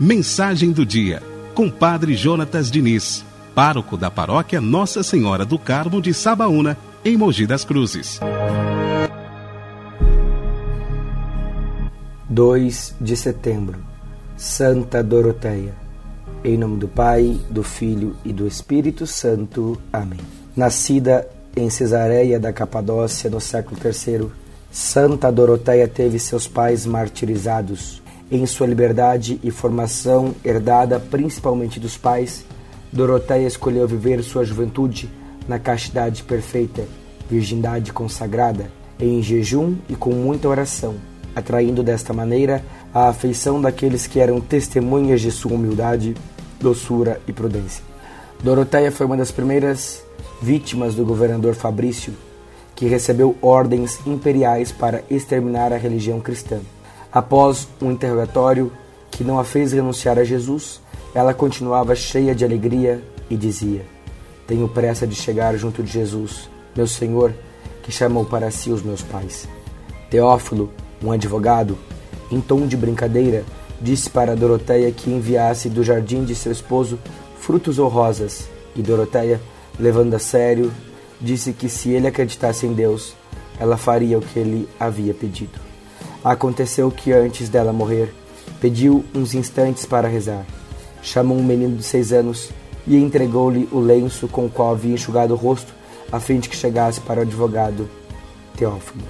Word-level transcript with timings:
Mensagem 0.00 0.70
do 0.72 0.86
dia, 0.86 1.22
com 1.54 1.68
Padre 1.68 2.14
Jonatas 2.14 2.70
Diniz, 2.70 3.24
pároco 3.54 3.96
da 3.96 4.10
paróquia 4.10 4.60
Nossa 4.60 5.02
Senhora 5.02 5.44
do 5.44 5.58
Carmo 5.58 6.00
de 6.00 6.14
Sabaúna, 6.14 6.76
em 7.04 7.16
Mogi 7.16 7.46
das 7.46 7.64
Cruzes. 7.64 8.20
2 12.28 12.94
de 13.00 13.16
setembro, 13.16 13.78
Santa 14.36 15.02
Doroteia. 15.02 15.74
Em 16.44 16.56
nome 16.56 16.76
do 16.76 16.86
Pai, 16.86 17.40
do 17.50 17.64
Filho 17.64 18.14
e 18.24 18.32
do 18.32 18.46
Espírito 18.46 19.06
Santo. 19.06 19.76
Amém. 19.92 20.20
Nascida 20.56 21.28
em 21.56 21.68
Cesareia 21.68 22.38
da 22.38 22.52
Capadócia 22.52 23.28
no 23.28 23.40
século 23.40 23.80
III, 23.84 24.28
Santa 24.70 25.32
Doroteia 25.32 25.88
teve 25.88 26.18
seus 26.18 26.46
pais 26.46 26.86
martirizados. 26.86 28.00
Em 28.30 28.44
sua 28.44 28.66
liberdade 28.66 29.40
e 29.42 29.50
formação, 29.50 30.34
herdada 30.44 31.00
principalmente 31.00 31.80
dos 31.80 31.96
pais, 31.96 32.44
Doroteia 32.92 33.46
escolheu 33.46 33.88
viver 33.88 34.22
sua 34.22 34.44
juventude 34.44 35.10
na 35.48 35.58
castidade 35.58 36.22
perfeita, 36.22 36.84
virgindade 37.30 37.90
consagrada, 37.90 38.70
em 39.00 39.22
jejum 39.22 39.76
e 39.88 39.94
com 39.94 40.12
muita 40.12 40.48
oração, 40.48 40.96
atraindo 41.34 41.82
desta 41.82 42.12
maneira 42.12 42.62
a 42.92 43.08
afeição 43.08 43.60
daqueles 43.60 44.06
que 44.06 44.20
eram 44.20 44.40
testemunhas 44.40 45.22
de 45.22 45.30
sua 45.30 45.52
humildade, 45.52 46.14
doçura 46.60 47.20
e 47.26 47.32
prudência. 47.32 47.82
Doroteia 48.42 48.92
foi 48.92 49.06
uma 49.06 49.16
das 49.16 49.30
primeiras 49.30 50.02
vítimas 50.42 50.94
do 50.94 51.04
governador 51.04 51.54
Fabrício, 51.54 52.12
que 52.74 52.86
recebeu 52.86 53.36
ordens 53.40 53.98
imperiais 54.06 54.70
para 54.70 55.02
exterminar 55.10 55.72
a 55.72 55.78
religião 55.78 56.20
cristã. 56.20 56.60
Após 57.12 57.66
um 57.80 57.90
interrogatório 57.90 58.70
que 59.10 59.24
não 59.24 59.38
a 59.38 59.44
fez 59.44 59.72
renunciar 59.72 60.18
a 60.18 60.24
Jesus, 60.24 60.80
ela 61.14 61.32
continuava 61.32 61.94
cheia 61.94 62.34
de 62.34 62.44
alegria 62.44 63.02
e 63.30 63.36
dizia: 63.36 63.84
Tenho 64.46 64.68
pressa 64.68 65.06
de 65.06 65.14
chegar 65.14 65.56
junto 65.56 65.82
de 65.82 65.90
Jesus, 65.90 66.50
meu 66.76 66.86
Senhor, 66.86 67.32
que 67.82 67.90
chamou 67.90 68.24
para 68.24 68.50
si 68.50 68.70
os 68.70 68.82
meus 68.82 69.02
pais. 69.02 69.48
Teófilo, 70.10 70.70
um 71.02 71.10
advogado, 71.10 71.78
em 72.30 72.40
tom 72.40 72.66
de 72.66 72.76
brincadeira, 72.76 73.44
disse 73.80 74.10
para 74.10 74.36
Doroteia 74.36 74.92
que 74.92 75.10
enviasse 75.10 75.68
do 75.68 75.82
jardim 75.82 76.24
de 76.24 76.34
seu 76.34 76.52
esposo 76.52 76.98
frutos 77.38 77.78
ou 77.78 77.88
rosas, 77.88 78.48
e 78.76 78.82
Doroteia, 78.82 79.40
levando 79.78 80.14
a 80.14 80.18
sério 80.18 80.70
disse 81.20 81.52
que 81.52 81.68
se 81.68 81.90
ele 81.90 82.06
acreditasse 82.06 82.66
em 82.66 82.72
Deus, 82.72 83.14
ela 83.58 83.76
faria 83.76 84.18
o 84.18 84.22
que 84.22 84.38
ele 84.38 84.68
havia 84.78 85.12
pedido. 85.12 85.67
Aconteceu 86.24 86.90
que 86.90 87.12
antes 87.12 87.48
dela 87.48 87.72
morrer, 87.72 88.12
pediu 88.60 89.04
uns 89.14 89.34
instantes 89.34 89.86
para 89.86 90.08
rezar. 90.08 90.44
Chamou 91.02 91.38
um 91.38 91.44
menino 91.44 91.76
de 91.76 91.82
seis 91.82 92.12
anos 92.12 92.50
e 92.86 92.96
entregou-lhe 92.96 93.68
o 93.70 93.78
lenço 93.78 94.26
com 94.28 94.46
o 94.46 94.50
qual 94.50 94.72
havia 94.72 94.94
enxugado 94.94 95.34
o 95.34 95.36
rosto, 95.36 95.72
a 96.10 96.18
fim 96.18 96.40
de 96.40 96.48
que 96.48 96.56
chegasse 96.56 97.00
para 97.00 97.20
o 97.20 97.22
advogado 97.22 97.88
Teófilo. 98.56 99.04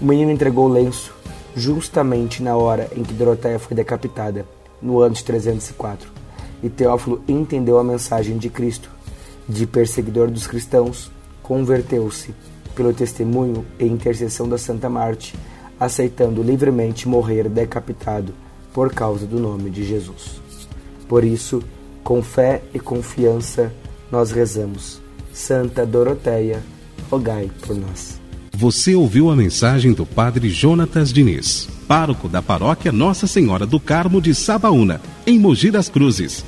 O 0.00 0.04
menino 0.04 0.30
entregou 0.30 0.66
o 0.66 0.72
lenço 0.72 1.14
justamente 1.54 2.42
na 2.42 2.56
hora 2.56 2.88
em 2.94 3.02
que 3.02 3.14
Doroteia 3.14 3.58
foi 3.58 3.76
decapitada, 3.76 4.44
no 4.80 5.00
ano 5.00 5.14
de 5.14 5.24
304, 5.24 6.10
e 6.62 6.68
Teófilo 6.68 7.22
entendeu 7.28 7.78
a 7.78 7.84
mensagem 7.84 8.38
de 8.38 8.48
Cristo 8.48 8.90
de 9.48 9.66
perseguidor 9.66 10.30
dos 10.30 10.46
cristãos, 10.46 11.10
converteu-se 11.42 12.34
pelo 12.74 12.92
testemunho 12.92 13.66
e 13.78 13.84
intercessão 13.84 14.48
da 14.48 14.56
Santa 14.56 14.88
Marte, 14.88 15.34
aceitando 15.80 16.42
livremente 16.42 17.08
morrer 17.08 17.48
decapitado 17.48 18.34
por 18.72 18.92
causa 18.92 19.26
do 19.26 19.40
nome 19.40 19.70
de 19.70 19.84
Jesus. 19.84 20.40
Por 21.08 21.24
isso, 21.24 21.62
com 22.04 22.22
fé 22.22 22.62
e 22.74 22.78
confiança, 22.78 23.72
nós 24.12 24.30
rezamos. 24.30 25.00
Santa 25.32 25.86
Doroteia, 25.86 26.62
rogai 27.10 27.50
por 27.66 27.74
nós. 27.74 28.20
Você 28.52 28.94
ouviu 28.94 29.30
a 29.30 29.36
mensagem 29.36 29.92
do 29.92 30.04
Padre 30.04 30.50
Jonatas 30.50 31.12
Diniz, 31.12 31.66
pároco 31.88 32.28
da 32.28 32.42
paróquia 32.42 32.92
Nossa 32.92 33.26
Senhora 33.26 33.64
do 33.64 33.80
Carmo 33.80 34.20
de 34.20 34.34
Sabaúna, 34.34 35.00
em 35.26 35.38
Mogi 35.38 35.70
das 35.70 35.88
Cruzes. 35.88 36.44